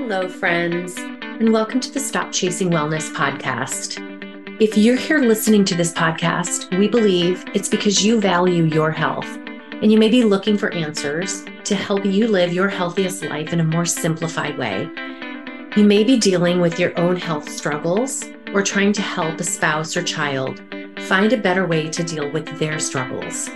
[0.00, 3.98] Hello, friends, and welcome to the Stop Chasing Wellness podcast.
[4.62, 9.26] If you're here listening to this podcast, we believe it's because you value your health
[9.26, 13.58] and you may be looking for answers to help you live your healthiest life in
[13.58, 14.88] a more simplified way.
[15.76, 18.24] You may be dealing with your own health struggles
[18.54, 20.62] or trying to help a spouse or child
[21.08, 23.50] find a better way to deal with their struggles.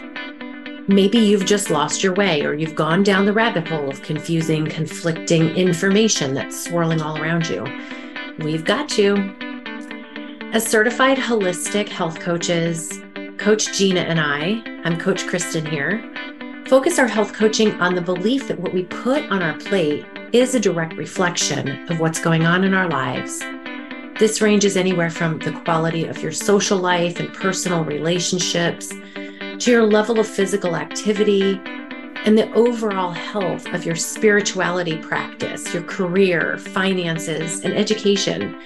[0.88, 4.66] Maybe you've just lost your way or you've gone down the rabbit hole of confusing,
[4.66, 7.64] conflicting information that's swirling all around you.
[8.38, 9.14] We've got you.
[10.52, 13.00] As certified holistic health coaches,
[13.38, 16.02] Coach Gina and I, I'm Coach Kristin here,
[16.66, 20.57] focus our health coaching on the belief that what we put on our plate is
[20.57, 23.38] a direct reflection of what's going on in our lives.
[24.18, 28.93] This ranges anywhere from the quality of your social life and personal relationships
[29.62, 31.61] to your level of physical activity
[32.25, 38.58] and the overall health of your spirituality practice, your career, finances, and education.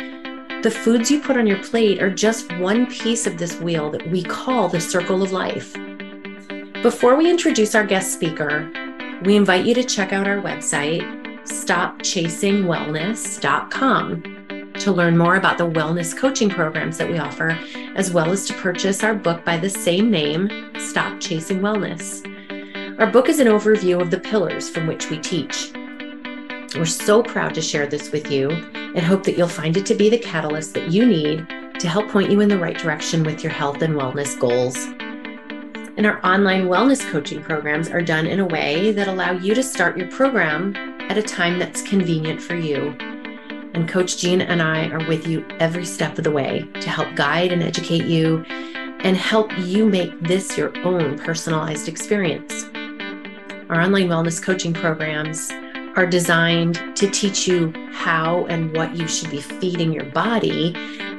[0.63, 4.11] The foods you put on your plate are just one piece of this wheel that
[4.11, 5.77] we call the circle of life.
[6.83, 8.73] Before we introduce our guest speaker,
[9.23, 11.03] we invite you to check out our website,
[11.43, 14.36] stopchasingwellness.com
[14.81, 17.59] to learn more about the wellness coaching programs that we offer,
[17.95, 22.25] as well as to purchase our book by the same name, Stop Chasing Wellness.
[23.01, 25.73] Our book is an overview of the pillars from which we teach.
[26.75, 29.95] We're so proud to share this with you and hope that you'll find it to
[29.95, 33.43] be the catalyst that you need to help point you in the right direction with
[33.43, 34.77] your health and wellness goals.
[35.97, 39.63] And our online wellness coaching programs are done in a way that allow you to
[39.63, 40.75] start your program
[41.11, 42.95] at a time that's convenient for you
[43.77, 47.15] and Coach Gina and I are with you every step of the way to help
[47.15, 52.65] guide and educate you and help you make this your own personalized experience.
[53.69, 55.51] Our online wellness coaching programs
[55.95, 60.75] are designed to teach you how and what you should be feeding your body,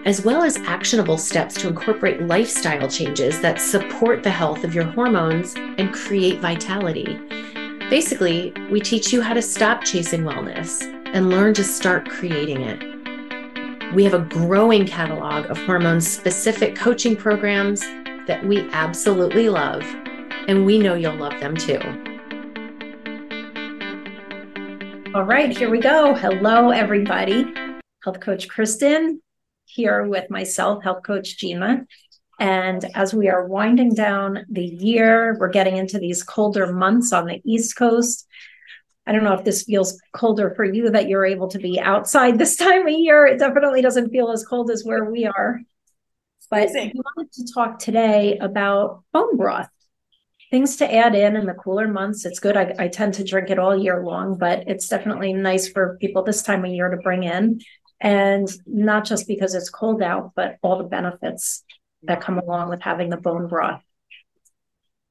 [0.05, 4.85] as well as actionable steps to incorporate lifestyle changes that support the health of your
[4.85, 7.19] hormones and create vitality.
[7.91, 13.93] Basically, we teach you how to stop chasing wellness and learn to start creating it.
[13.93, 17.81] We have a growing catalog of hormone specific coaching programs
[18.27, 19.83] that we absolutely love,
[20.47, 21.79] and we know you'll love them too.
[25.15, 26.13] All right, here we go.
[26.13, 27.53] Hello, everybody.
[28.03, 29.19] Health Coach Kristin
[29.65, 31.85] here with myself, Health Coach Gina.
[32.39, 37.25] And as we are winding down the year, we're getting into these colder months on
[37.25, 38.27] the East Coast.
[39.07, 42.37] I don't know if this feels colder for you that you're able to be outside
[42.37, 43.25] this time of year.
[43.25, 45.61] It definitely doesn't feel as cold as where we are.
[46.49, 49.69] But we wanted to talk today about bone broth.
[50.51, 52.25] Things to add in in the cooler months.
[52.25, 52.55] It's good.
[52.55, 56.23] I, I tend to drink it all year long, but it's definitely nice for people
[56.23, 57.59] this time of year to bring in.
[57.99, 61.63] And not just because it's cold out, but all the benefits
[62.03, 63.81] that come along with having the bone broth.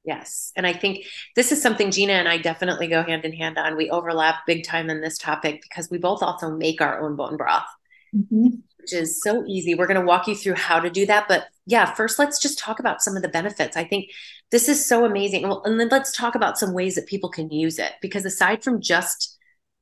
[0.07, 0.53] Yes.
[0.55, 3.75] And I think this is something Gina and I definitely go hand in hand on.
[3.75, 7.35] We overlap big time in this topic because we both also make our own bone
[7.35, 7.67] broth,
[8.15, 8.55] mm-hmm.
[8.77, 9.75] which is so easy.
[9.75, 11.27] We're going to walk you through how to do that.
[11.27, 13.75] But yeah, first, let's just talk about some of the benefits.
[13.75, 14.09] I think
[14.49, 15.43] this is so amazing.
[15.43, 18.63] Well, and then let's talk about some ways that people can use it because aside
[18.63, 19.37] from just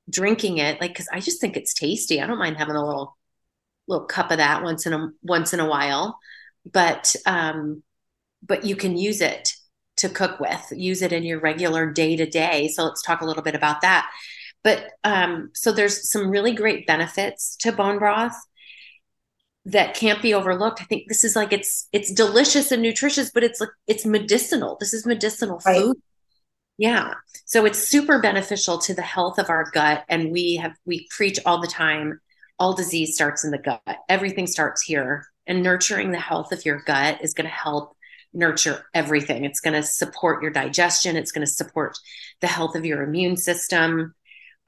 [0.09, 2.19] drinking it, like, cause I just think it's tasty.
[2.19, 3.15] I don't mind having a little,
[3.87, 6.17] little cup of that once in a, once in a while,
[6.73, 7.83] but, um,
[8.41, 9.53] but you can use it
[10.07, 10.71] to cook with.
[10.71, 12.67] Use it in your regular day to day.
[12.69, 14.09] So let's talk a little bit about that.
[14.63, 18.35] But um, so there's some really great benefits to bone broth
[19.65, 20.81] that can't be overlooked.
[20.81, 24.77] I think this is like it's it's delicious and nutritious, but it's like it's medicinal.
[24.79, 25.81] This is medicinal right.
[25.81, 25.97] food.
[26.77, 27.13] Yeah.
[27.45, 30.03] So it's super beneficial to the health of our gut.
[30.09, 32.19] And we have we preach all the time,
[32.59, 33.97] all disease starts in the gut.
[34.09, 35.25] Everything starts here.
[35.47, 37.95] And nurturing the health of your gut is going to help
[38.35, 39.45] nurture everything.
[39.45, 41.15] It's going to support your digestion.
[41.15, 41.97] It's going to support
[42.41, 44.13] the health of your immune system.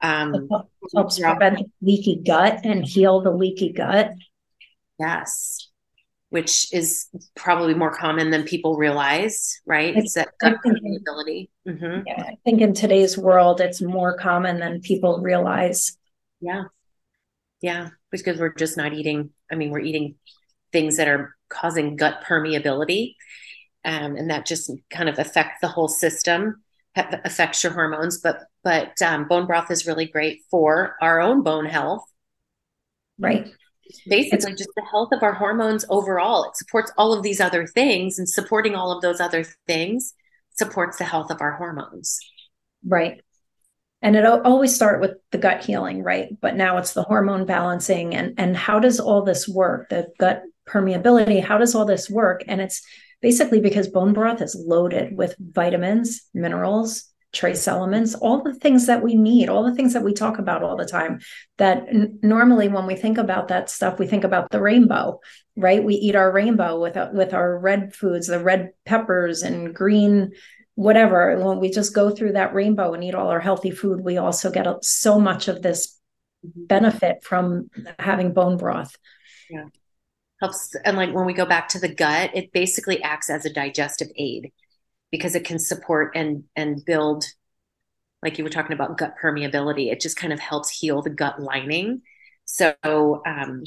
[0.00, 0.48] Um,
[0.94, 4.12] helps prevent leaky gut and heal the leaky gut.
[4.98, 5.68] Yes,
[6.30, 9.96] which is probably more common than people realize, right?
[9.96, 11.48] It's, that gut permeability.
[11.66, 12.02] Mm-hmm.
[12.06, 15.96] Yeah, I think in today's world, it's more common than people realize.
[16.40, 16.64] Yeah,
[17.60, 19.30] yeah, because we're just not eating.
[19.50, 20.14] I mean, we're eating
[20.72, 23.14] things that are causing gut permeability
[23.84, 26.62] um, and that just kind of affects the whole system
[26.96, 31.66] affects your hormones but but um, bone broth is really great for our own bone
[31.66, 32.02] health.
[33.18, 33.46] Right.
[34.06, 36.44] Basically it's, just the health of our hormones overall.
[36.44, 40.12] It supports all of these other things and supporting all of those other things
[40.50, 42.18] supports the health of our hormones.
[42.86, 43.22] Right.
[44.02, 46.28] And it always start with the gut healing right?
[46.40, 49.88] But now it's the hormone balancing and and how does all this work?
[49.88, 52.42] The gut permeability how does all this work?
[52.46, 52.82] And it's
[53.20, 59.02] basically because bone broth is loaded with vitamins minerals trace elements all the things that
[59.02, 61.20] we need all the things that we talk about all the time
[61.58, 65.20] that n- normally when we think about that stuff we think about the rainbow
[65.58, 65.82] right?
[65.82, 70.32] We eat our rainbow with with our red foods the red peppers and green
[70.76, 71.36] whatever.
[71.36, 74.50] When we just go through that rainbow and eat all our healthy food we also
[74.50, 75.98] get so much of this
[76.46, 76.66] mm-hmm.
[76.66, 78.96] benefit from having bone broth.
[79.50, 79.66] Yeah
[80.40, 83.52] helps and like when we go back to the gut it basically acts as a
[83.52, 84.52] digestive aid
[85.10, 87.24] because it can support and and build
[88.22, 91.40] like you were talking about gut permeability it just kind of helps heal the gut
[91.40, 92.02] lining
[92.44, 92.74] so
[93.26, 93.64] um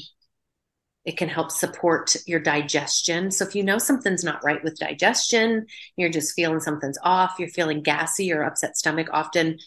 [1.04, 3.30] it can help support your digestion.
[3.30, 5.66] So if you know something's not right with digestion,
[5.96, 9.58] you're just feeling something's off, you're feeling gassy or upset stomach, often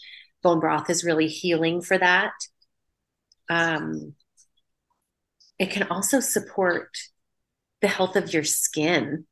[0.42, 2.32] bone broth is really healing for that.
[3.50, 4.14] Um,
[5.58, 6.96] it can also support
[7.80, 9.26] the health of your skin.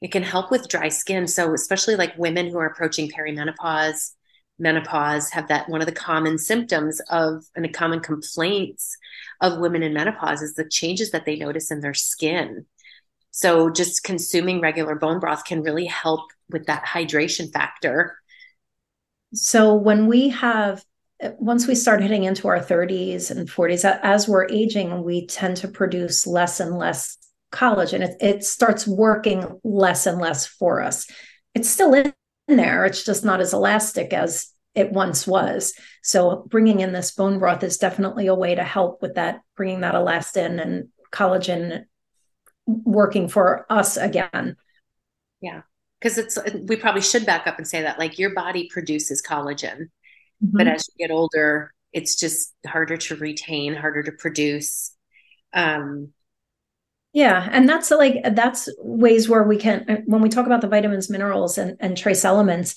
[0.00, 1.26] It can help with dry skin.
[1.26, 4.12] So, especially like women who are approaching perimenopause,
[4.58, 8.96] menopause have that one of the common symptoms of and the common complaints
[9.40, 12.66] of women in menopause is the changes that they notice in their skin.
[13.30, 18.16] So just consuming regular bone broth can really help with that hydration factor.
[19.34, 20.84] So when we have
[21.38, 25.68] once we start hitting into our 30s and 40s as we're aging we tend to
[25.68, 27.16] produce less and less
[27.52, 31.06] collagen it, it starts working less and less for us
[31.54, 32.12] it's still in
[32.46, 35.74] there it's just not as elastic as it once was.
[36.02, 39.80] So bringing in this bone broth is definitely a way to help with that, bringing
[39.80, 41.84] that elastin and collagen
[42.66, 44.56] working for us again.
[45.40, 45.62] Yeah.
[46.00, 46.38] Because it's,
[46.68, 49.88] we probably should back up and say that like your body produces collagen,
[50.44, 50.56] mm-hmm.
[50.56, 54.94] but as you get older, it's just harder to retain, harder to produce.
[55.52, 56.12] Um,
[57.12, 61.10] yeah, and that's like that's ways where we can when we talk about the vitamins,
[61.10, 62.74] minerals, and, and trace elements,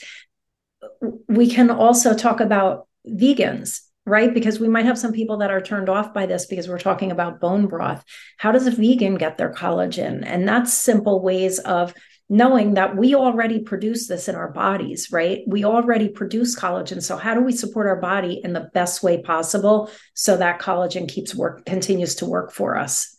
[1.28, 5.62] we can also talk about vegans right because we might have some people that are
[5.62, 8.04] turned off by this because we're talking about bone broth
[8.38, 11.94] how does a vegan get their collagen and that's simple ways of
[12.32, 15.44] knowing that we already produce this in our bodies right?
[15.48, 17.04] We already produce collagen.
[17.04, 21.10] So how do we support our body in the best way possible so that collagen
[21.10, 23.18] keeps work continues to work for us?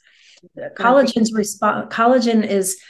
[0.78, 2.80] Collagen's response collagen is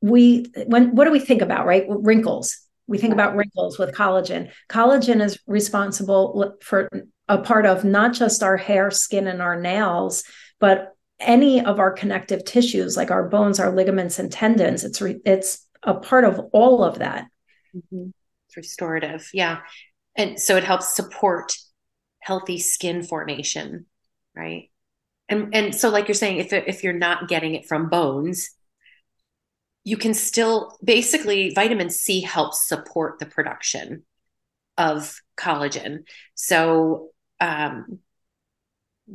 [0.00, 1.86] we when what do we think about right?
[1.88, 2.56] Wrinkles.
[2.86, 4.50] We think about wrinkles with collagen.
[4.68, 6.88] Collagen is responsible for
[7.28, 10.22] a part of not just our hair, skin, and our nails,
[10.60, 14.84] but any of our connective tissues, like our bones, our ligaments, and tendons.
[14.84, 17.26] It's re- it's a part of all of that.
[17.74, 18.10] Mm-hmm.
[18.48, 19.60] It's restorative, yeah,
[20.16, 21.54] and so it helps support
[22.20, 23.86] healthy skin formation,
[24.36, 24.70] right?
[25.28, 28.50] And and so, like you're saying, if if you're not getting it from bones,
[29.84, 34.04] you can still basically vitamin C helps support the production
[34.78, 36.04] of collagen.
[36.34, 37.10] So
[37.40, 37.98] um,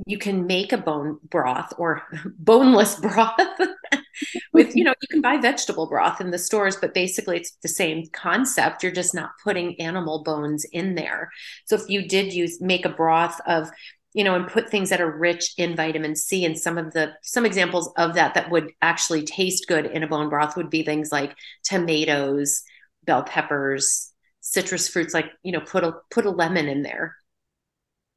[0.06, 2.04] you can make a bone broth or
[2.39, 3.39] boneless broth
[4.54, 7.69] with you know you can buy vegetable broth in the stores but basically it's the
[7.69, 11.31] same concept you're just not putting animal bones in there
[11.66, 13.69] so if you did use make a broth of
[14.13, 16.44] you know, and put things that are rich in vitamin C.
[16.44, 20.08] And some of the some examples of that that would actually taste good in a
[20.08, 22.63] bone broth would be things like tomatoes,
[23.03, 25.13] bell peppers, citrus fruits.
[25.13, 27.15] Like you know, put a put a lemon in there.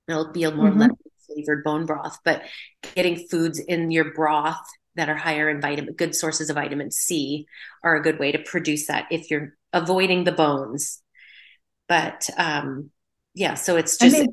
[0.08, 0.80] It'll be a more mm-hmm.
[0.80, 0.96] lemon
[1.32, 2.18] flavored bone broth.
[2.24, 2.42] But
[2.94, 4.60] getting foods in your broth
[4.96, 7.46] that are higher in vitamin, good sources of vitamin C,
[7.82, 11.02] are a good way to produce that if you're avoiding the bones.
[11.88, 12.90] But um,
[13.34, 14.26] yeah, so it's just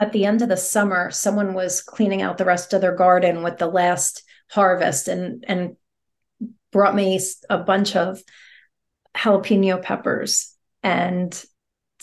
[0.00, 3.42] at the end of the summer, someone was cleaning out the rest of their garden
[3.42, 5.76] with the last harvest and and
[6.72, 8.20] brought me a bunch of
[9.16, 11.44] jalapeno peppers and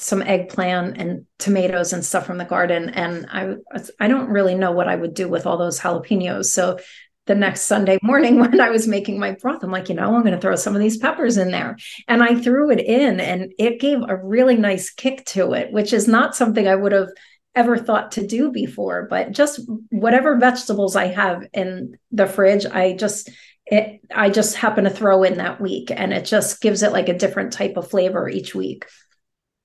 [0.02, 2.90] some eggplant and tomatoes and stuff from the garden.
[2.90, 3.54] And I
[4.00, 6.46] I don't really know what I would do with all those jalapenos.
[6.46, 6.80] So
[7.28, 10.24] the next Sunday morning when I was making my broth I'm like you know I'm
[10.24, 11.78] going to throw some of these peppers in there.
[12.08, 15.94] And I threw it in and it gave a really nice kick to it which
[15.94, 17.10] is not something I would have
[17.54, 19.08] ever thought to do before.
[19.08, 23.30] But just whatever vegetables i have in the fridge i just
[23.68, 25.92] it i just happen to throw in that week.
[25.92, 28.86] And it just gives it like a different type of flavor each week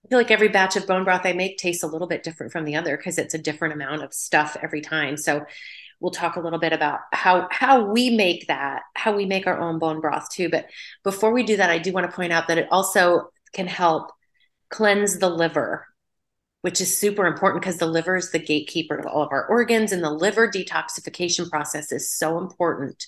[0.06, 2.52] I feel like every batch of bone broth I make tastes a little bit different
[2.52, 5.16] from the other because it's a different amount of stuff every time.
[5.16, 5.44] So
[5.98, 9.58] we'll talk a little bit about how how we make that, how we make our
[9.58, 10.48] own bone broth too.
[10.48, 10.66] But
[11.02, 14.12] before we do that, I do want to point out that it also can help
[14.70, 15.86] cleanse the liver
[16.66, 19.92] which is super important because the liver is the gatekeeper of all of our organs,
[19.92, 23.06] and the liver detoxification process is so important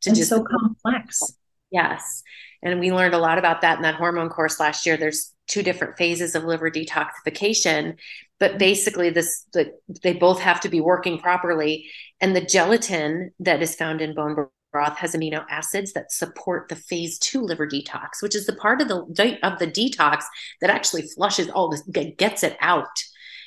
[0.00, 1.22] to and just so complex.
[1.70, 2.24] Yes.
[2.64, 4.96] And we learned a lot about that in that hormone course last year.
[4.96, 7.96] There's two different phases of liver detoxification,
[8.38, 9.72] but basically this the,
[10.02, 11.88] they both have to be working properly.
[12.20, 16.76] And the gelatin that is found in bone broth has amino acids that support the
[16.76, 20.24] phase two liver detox, which is the part of the of the detox
[20.60, 21.82] that actually flushes all this,
[22.16, 22.86] gets it out.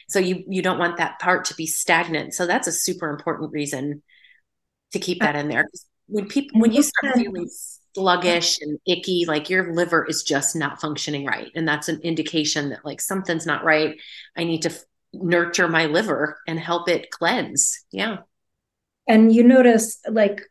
[0.07, 2.33] So you you don't want that part to be stagnant.
[2.33, 4.01] So that's a super important reason
[4.93, 5.65] to keep that in there.
[6.07, 7.47] When people when you start feeling
[7.99, 11.51] sluggish and icky, like your liver is just not functioning right.
[11.55, 13.97] And that's an indication that like something's not right.
[14.37, 17.85] I need to f- nurture my liver and help it cleanse.
[17.91, 18.19] Yeah.
[19.07, 20.41] And you notice like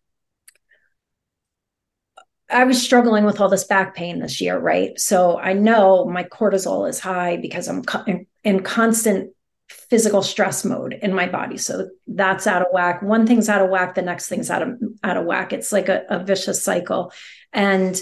[2.51, 4.99] I was struggling with all this back pain this year, right?
[4.99, 9.33] So I know my cortisol is high because I'm in, in constant
[9.69, 11.59] physical stress mode in my body.
[11.59, 13.03] So that's out of whack.
[13.03, 15.53] One thing's out of whack, the next thing's out of out of whack.
[15.53, 17.13] It's like a, a vicious cycle.
[17.53, 17.99] And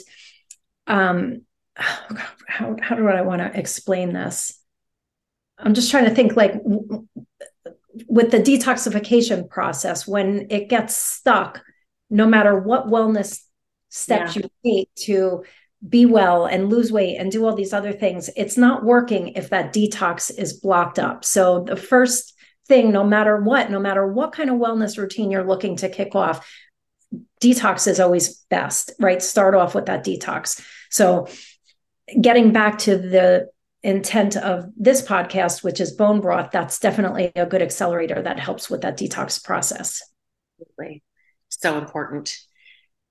[0.86, 1.42] um
[2.46, 4.58] how how do I want to explain this?
[5.58, 7.06] I'm just trying to think like w-
[8.08, 11.62] with the detoxification process when it gets stuck
[12.10, 13.42] no matter what wellness
[13.88, 14.42] steps yeah.
[14.42, 15.44] you take to
[15.86, 19.50] be well and lose weight and do all these other things, it's not working if
[19.50, 21.24] that detox is blocked up.
[21.24, 22.34] So the first
[22.66, 26.14] thing, no matter what, no matter what kind of wellness routine you're looking to kick
[26.14, 26.48] off,
[27.40, 29.22] detox is always best, right?
[29.22, 30.64] Start off with that detox.
[30.90, 31.28] So
[32.20, 33.48] getting back to the
[33.82, 38.68] intent of this podcast, which is bone broth, that's definitely a good accelerator that helps
[38.70, 40.02] with that detox process.
[40.60, 41.02] Absolutely.
[41.48, 42.36] So important.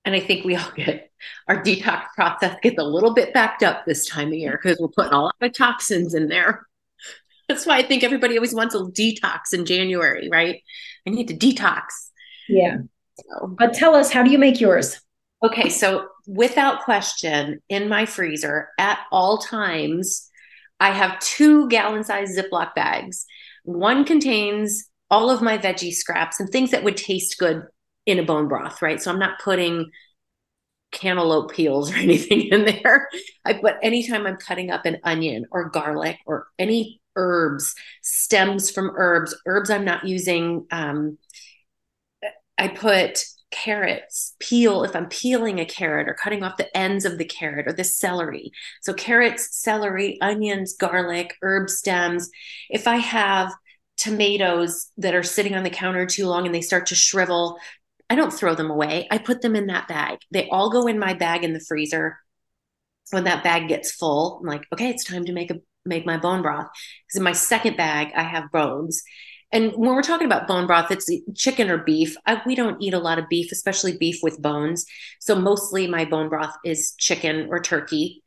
[0.03, 1.10] And I think we all get
[1.48, 4.89] our detox process gets a little bit backed up this time of year because we're
[4.89, 6.67] putting a lot of toxins in there.
[7.48, 10.62] That's why I think everybody always wants a detox in January, right?
[11.08, 11.84] I need to detox.
[12.48, 12.77] Yeah.
[13.48, 15.00] But tell us, how do you make yours?
[15.44, 20.30] Okay, so without question, in my freezer at all times,
[20.80, 23.26] I have two gallon sized Ziploc bags.
[23.64, 27.64] One contains all of my veggie scraps and things that would taste good
[28.06, 29.02] in a bone broth, right?
[29.02, 29.92] So I'm not putting
[30.92, 33.08] cantaloupe peels or anything in there.
[33.44, 38.92] I put anytime I'm cutting up an onion or garlic or any herbs, stems from
[38.96, 40.66] herbs, herbs I'm not using.
[40.72, 41.18] Um,
[42.58, 47.18] I put carrots, peel if I'm peeling a carrot or cutting off the ends of
[47.18, 48.52] the carrot or the celery.
[48.82, 52.30] So carrots, celery, onions, garlic, herb stems.
[52.70, 53.54] If I have
[53.98, 57.58] tomatoes that are sitting on the counter too long and they start to shrivel,
[58.10, 59.08] I don't throw them away.
[59.10, 60.20] I put them in that bag.
[60.32, 62.20] They all go in my bag in the freezer.
[63.12, 66.18] When that bag gets full, I'm like, okay, it's time to make a make my
[66.18, 66.68] bone broth.
[67.08, 69.04] Because in my second bag, I have bones.
[69.56, 72.18] And when we're talking about bone broth, it's chicken or beef.
[72.26, 74.86] I, we don't eat a lot of beef, especially beef with bones.
[75.22, 78.22] So mostly my bone broth is chicken or turkey.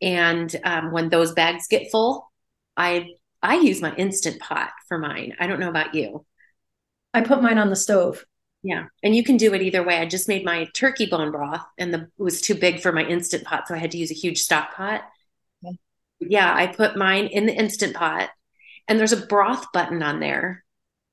[0.00, 2.30] And um, when those bags get full,
[2.76, 3.08] I
[3.42, 5.34] I use my instant pot for mine.
[5.40, 6.24] I don't know about you.
[7.12, 8.24] I put mine on the stove.
[8.62, 8.84] Yeah.
[9.02, 9.98] And you can do it either way.
[9.98, 13.02] I just made my turkey bone broth and the it was too big for my
[13.02, 13.66] instant pot.
[13.66, 15.02] So I had to use a huge stock pot.
[15.66, 15.76] Okay.
[16.20, 16.54] Yeah.
[16.54, 18.30] I put mine in the instant pot
[18.88, 20.64] and there's a broth button on there.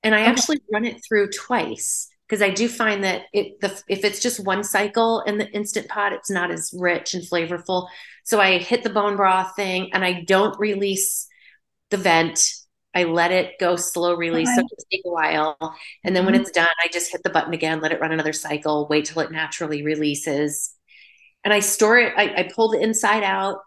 [0.03, 0.31] And I okay.
[0.31, 4.43] actually run it through twice because I do find that it the if it's just
[4.43, 7.87] one cycle in the instant pot, it's not as rich and flavorful.
[8.23, 11.27] So I hit the bone broth thing and I don't release
[11.89, 12.41] the vent
[12.93, 14.49] I let it go slow release.
[14.49, 14.55] Okay.
[14.55, 15.57] So it take a while.
[16.03, 16.33] And then mm-hmm.
[16.33, 19.05] when it's done, I just hit the button again, let it run another cycle, wait
[19.05, 20.73] till it naturally releases.
[21.43, 23.57] And I store it, I, I pull the inside out.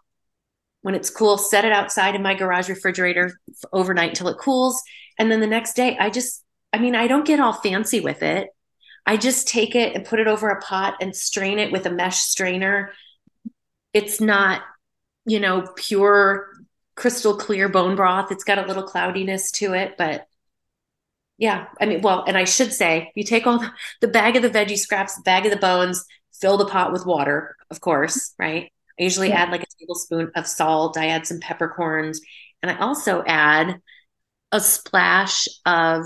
[0.83, 3.39] When it's cool, set it outside in my garage refrigerator
[3.71, 4.81] overnight till it cools.
[5.17, 8.21] And then the next day, I just, I mean, I don't get all fancy with
[8.21, 8.49] it.
[9.05, 11.91] I just take it and put it over a pot and strain it with a
[11.91, 12.91] mesh strainer.
[13.93, 14.61] It's not,
[15.25, 16.49] you know, pure
[16.95, 18.31] crystal clear bone broth.
[18.31, 20.27] It's got a little cloudiness to it, but
[21.37, 23.71] yeah, I mean, well, and I should say, you take all the,
[24.01, 26.05] the bag of the veggie scraps, bag of the bones,
[26.39, 28.71] fill the pot with water, of course, right?
[28.99, 29.43] I usually yeah.
[29.43, 30.97] add like a tablespoon of salt.
[30.97, 32.21] I add some peppercorns,
[32.61, 33.79] and I also add
[34.51, 36.05] a splash of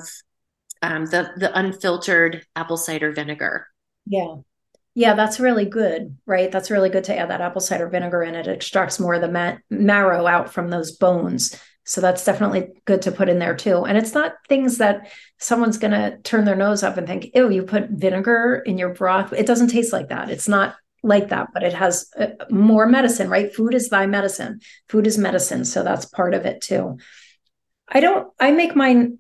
[0.81, 3.67] um, the the unfiltered apple cider vinegar.
[4.05, 4.37] Yeah.
[4.95, 6.51] Yeah, that's really good, right?
[6.51, 8.33] That's really good to add that apple cider vinegar in.
[8.33, 11.55] It extracts more of the ma- marrow out from those bones.
[11.85, 13.85] So that's definitely good to put in there too.
[13.85, 17.47] And it's not things that someone's going to turn their nose up and think, "Oh,
[17.47, 20.31] you put vinegar in your broth." It doesn't taste like that.
[20.31, 20.75] It's not
[21.07, 23.53] like that, but it has uh, more medicine, right?
[23.53, 24.59] Food is thy medicine.
[24.89, 26.97] Food is medicine, so that's part of it too.
[27.87, 29.19] I don't, I make mine,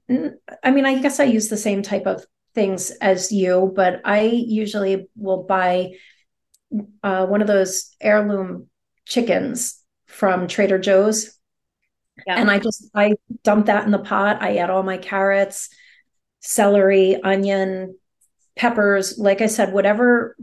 [0.63, 4.21] I mean, I guess I use the same type of things as you, but I
[4.21, 5.93] usually will buy
[7.01, 8.67] uh, one of those heirloom
[9.05, 11.33] chickens from Trader Joe's.
[12.25, 12.39] Yeah.
[12.39, 13.13] And I just, I
[13.43, 14.41] dump that in the pot.
[14.41, 15.69] I add all my carrots,
[16.39, 17.95] celery, onion,
[18.57, 19.17] peppers.
[19.17, 20.35] Like I said, whatever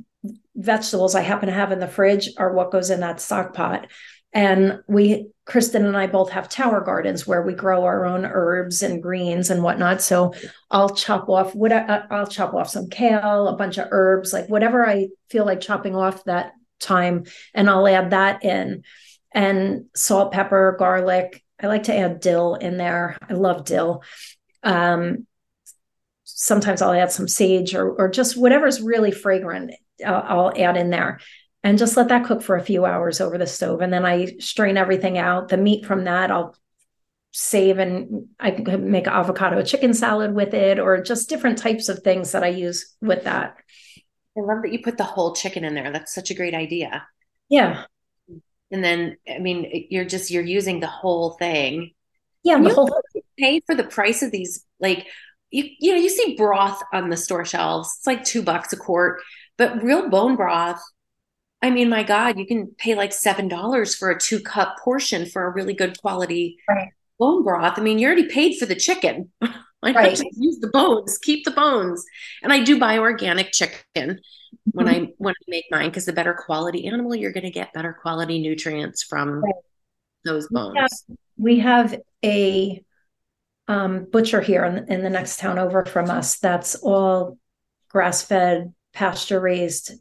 [0.57, 3.89] vegetables I happen to have in the fridge are what goes in that stock pot.
[4.33, 8.83] And we, Kristin and I both have tower gardens where we grow our own herbs
[8.83, 10.03] and greens and whatnot.
[10.03, 10.35] So
[10.73, 14.85] I'll chop off what I'll chop off some kale, a bunch of herbs, like whatever
[14.85, 18.83] I feel like chopping off that time, and I'll add that in.
[19.31, 21.45] And salt, pepper, garlic.
[21.61, 23.17] I like to add dill in there.
[23.29, 24.03] I love dill.
[24.65, 25.27] Um,
[26.25, 29.73] sometimes I'll add some sage or or just whatever's really fragrant.
[30.05, 31.21] I'll, I'll add in there
[31.63, 33.81] and just let that cook for a few hours over the stove.
[33.81, 35.49] And then I strain everything out.
[35.49, 36.57] The meat from that, I'll
[37.33, 41.99] save and I can make avocado chicken salad with it, or just different types of
[42.01, 43.57] things that I use with that.
[44.37, 45.93] I love that you put the whole chicken in there.
[45.93, 47.07] That's such a great idea.
[47.49, 47.85] Yeah.
[48.71, 51.93] And then, I mean, you're just you're using the whole thing.
[52.43, 52.91] Yeah, the whole
[53.39, 54.65] pay for the price of these.
[54.79, 55.07] Like
[55.51, 57.95] you, you know, you see broth on the store shelves.
[57.99, 59.23] It's like two bucks a quart,
[59.57, 60.83] but real bone broth
[61.65, 65.25] I mean, my God, you can pay like seven dollars for a two cup portion
[65.25, 66.89] for a really good quality right.
[67.19, 67.79] bone broth.
[67.79, 69.33] I mean, you already paid for the chicken.
[69.43, 70.11] I right.
[70.11, 72.05] just use the bones, keep the bones.
[72.43, 74.21] And I do buy organic chicken
[74.73, 75.05] when mm-hmm.
[75.05, 77.95] I when I make mine because the better quality animal, you're going to get better
[77.95, 79.55] quality nutrients from right.
[80.27, 80.77] those bones.
[81.39, 82.85] We have, we have a
[83.69, 87.39] um, butcher here in, in the next town over from us that's all
[87.89, 89.93] grass fed, pasture raised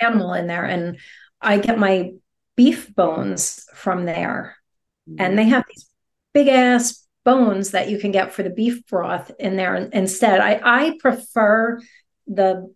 [0.00, 0.64] animal in there.
[0.64, 0.98] And
[1.40, 2.12] I get my
[2.56, 4.56] beef bones from there.
[5.06, 5.36] And mm-hmm.
[5.36, 5.88] they have these
[6.32, 10.40] big ass bones that you can get for the beef broth in there instead.
[10.40, 11.80] I, I prefer
[12.26, 12.72] the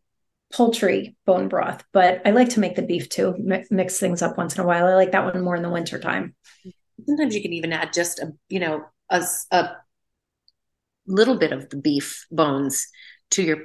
[0.52, 3.34] poultry bone broth, but I like to make the beef too,
[3.70, 4.86] mix things up once in a while.
[4.86, 6.34] I like that one more in the wintertime.
[7.04, 9.76] Sometimes you can even add just a, you know, a, a
[11.06, 12.88] little bit of the beef bones
[13.32, 13.58] to your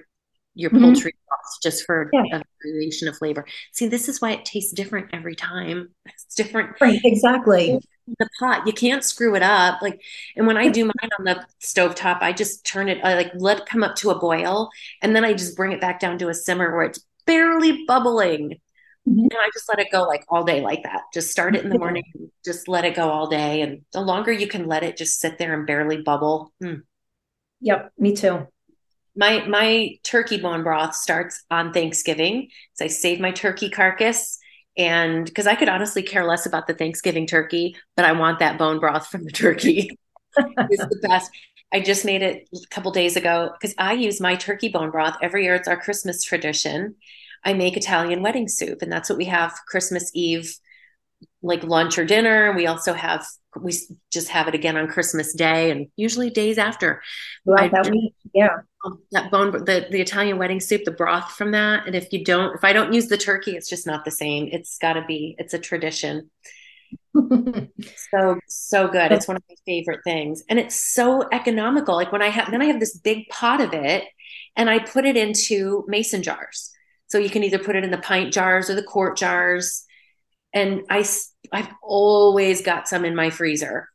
[0.53, 0.83] your mm-hmm.
[0.83, 2.39] poultry sauce just for yeah.
[2.39, 3.45] a variation of flavor.
[3.71, 5.89] See, this is why it tastes different every time.
[6.23, 6.77] It's different.
[6.79, 7.77] Right, exactly.
[8.17, 9.81] The pot, you can't screw it up.
[9.81, 10.01] Like,
[10.37, 13.31] and when I do mine on the stove top, I just turn it, I like
[13.35, 14.69] let it come up to a boil,
[15.01, 18.61] and then I just bring it back down to a simmer where it's barely bubbling.
[19.09, 19.19] Mm-hmm.
[19.19, 21.01] And I just let it go like all day like that.
[21.13, 22.03] Just start it in the morning,
[22.45, 23.61] just let it go all day.
[23.61, 26.53] And the longer you can let it just sit there and barely bubble.
[26.63, 26.83] Mm.
[27.59, 28.47] Yep, me too
[29.15, 32.49] my my turkey bone broth starts on Thanksgiving.
[32.73, 34.39] So I save my turkey carcass
[34.77, 38.57] and because I could honestly care less about the Thanksgiving turkey, but I want that
[38.57, 39.97] bone broth from the turkey.
[40.37, 41.31] it's the best.
[41.73, 45.17] I just made it a couple days ago because I use my turkey bone broth
[45.21, 45.55] every year.
[45.55, 46.95] It's our Christmas tradition.
[47.43, 50.55] I make Italian wedding soup, and that's what we have Christmas Eve,
[51.41, 52.53] like lunch or dinner.
[52.53, 53.25] We also have
[53.59, 53.73] we
[54.11, 57.01] just have it again on Christmas Day and usually days after.
[57.45, 61.51] Well, that week, yeah oh, that bone the the Italian wedding soup, the broth from
[61.51, 61.85] that.
[61.85, 64.49] And if you don't, if I don't use the turkey, it's just not the same.
[64.51, 65.35] It's got to be.
[65.37, 66.29] It's a tradition.
[67.13, 69.11] so so good.
[69.11, 71.95] It's one of my favorite things, and it's so economical.
[71.95, 74.05] Like when I have then I have this big pot of it,
[74.55, 76.71] and I put it into mason jars.
[77.07, 79.85] So you can either put it in the pint jars or the quart jars.
[80.53, 81.05] And I
[81.51, 83.87] I've always got some in my freezer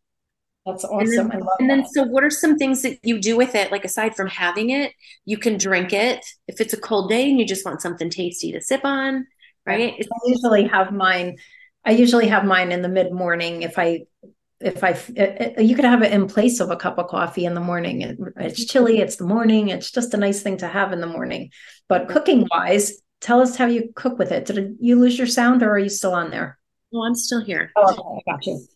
[0.66, 1.30] that's awesome.
[1.30, 3.70] And then, and then so what are some things that you do with it?
[3.70, 4.92] Like aside from having it,
[5.24, 8.50] you can drink it if it's a cold day and you just want something tasty
[8.50, 9.26] to sip on,
[9.64, 9.94] right?
[9.96, 11.36] I usually have mine.
[11.84, 14.00] I usually have mine in the mid morning if I
[14.58, 17.54] if I it, you could have it in place of a cup of coffee in
[17.54, 18.02] the morning.
[18.02, 19.68] It, it's chilly, it's the morning.
[19.68, 21.50] It's just a nice thing to have in the morning.
[21.88, 22.12] But mm-hmm.
[22.12, 24.46] cooking wise, tell us how you cook with it.
[24.46, 26.58] Did you lose your sound or are you still on there?
[26.96, 27.70] Oh, I'm still here.
[27.76, 28.66] Oh, okay, I got you.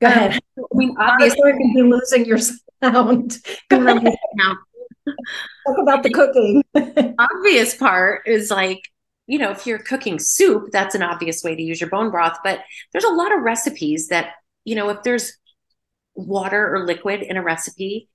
[0.00, 0.40] Go um, ahead.
[0.58, 3.38] I mean, obviously, you can be losing your sound.
[3.70, 6.62] Talk about the cooking.
[7.18, 8.82] obvious part is like,
[9.26, 12.38] you know, if you're cooking soup, that's an obvious way to use your bone broth.
[12.44, 12.60] But
[12.92, 15.32] there's a lot of recipes that, you know, if there's
[16.14, 18.10] water or liquid in a recipe,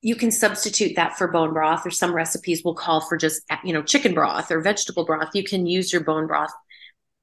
[0.00, 3.72] you can substitute that for bone broth, or some recipes will call for just, you
[3.72, 5.30] know, chicken broth or vegetable broth.
[5.34, 6.50] You can use your bone broth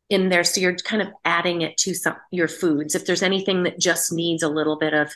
[0.10, 0.44] in there.
[0.44, 2.96] So you're kind of adding it to some your foods.
[2.96, 5.12] If there's anything that just needs a little bit of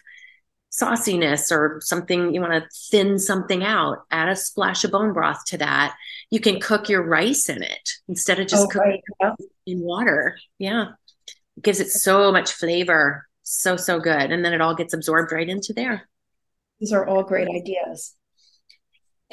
[0.73, 5.45] sauciness or something you want to thin something out add a splash of bone broth
[5.45, 5.95] to that.
[6.31, 9.33] You can cook your rice in it instead of just oh, cooking right.
[9.67, 10.35] in water.
[10.57, 10.93] Yeah.
[11.57, 13.27] It gives it so much flavor.
[13.43, 14.31] So so good.
[14.31, 16.09] And then it all gets absorbed right into there.
[16.79, 18.15] These are all great ideas.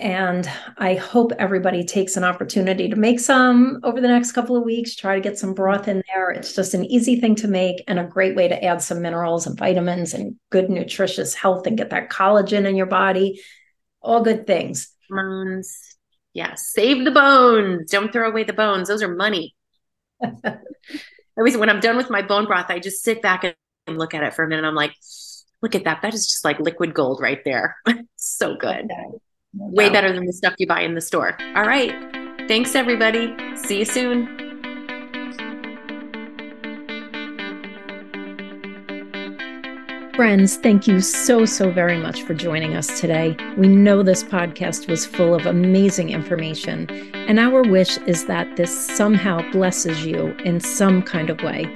[0.01, 4.65] And I hope everybody takes an opportunity to make some over the next couple of
[4.65, 4.97] weeks.
[4.97, 6.31] Try to get some broth in there.
[6.31, 9.47] It's just an easy thing to make and a great way to add some minerals
[9.47, 13.43] and vitamins and good, nutritious health and get that collagen in your body.
[14.01, 14.89] All good things.
[15.11, 15.97] Bones.
[16.33, 16.55] Yeah.
[16.55, 17.91] Save the bones.
[17.91, 18.89] Don't throw away the bones.
[18.89, 19.55] Those are money.
[21.37, 23.45] Always, when I'm done with my bone broth, I just sit back
[23.87, 24.65] and look at it for a minute.
[24.65, 24.95] I'm like,
[25.61, 26.01] look at that.
[26.01, 27.77] That is just like liquid gold right there.
[28.17, 28.87] so good.
[28.87, 29.19] Okay.
[29.53, 31.37] Way better than the stuff you buy in the store.
[31.57, 31.93] All right.
[32.47, 33.35] Thanks, everybody.
[33.57, 34.37] See you soon.
[40.15, 43.37] Friends, thank you so, so very much for joining us today.
[43.57, 48.87] We know this podcast was full of amazing information, and our wish is that this
[48.97, 51.75] somehow blesses you in some kind of way.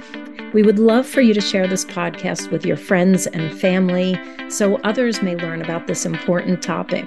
[0.53, 4.15] We would love for you to share this podcast with your friends and family
[4.49, 7.05] so others may learn about this important topic.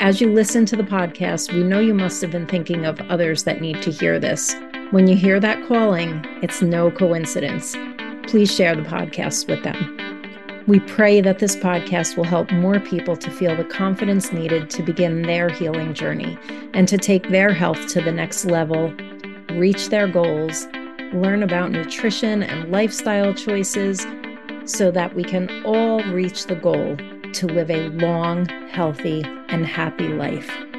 [0.00, 3.44] As you listen to the podcast, we know you must have been thinking of others
[3.44, 4.56] that need to hear this.
[4.92, 7.76] When you hear that calling, it's no coincidence.
[8.22, 10.64] Please share the podcast with them.
[10.66, 14.82] We pray that this podcast will help more people to feel the confidence needed to
[14.82, 16.38] begin their healing journey
[16.72, 18.94] and to take their health to the next level,
[19.50, 20.66] reach their goals,
[21.12, 24.06] learn about nutrition and lifestyle choices
[24.64, 26.96] so that we can all reach the goal
[27.34, 30.69] to live a long, healthy, and happy life.